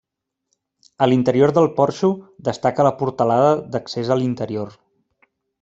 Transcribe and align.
A 1.05 1.07
l'interior 1.11 1.53
del 1.57 1.69
porxo 1.75 2.09
destaca 2.49 2.89
la 2.89 2.95
portalada 3.03 3.55
d'accés 3.77 4.13
a 4.17 4.21
l'interior. 4.23 4.77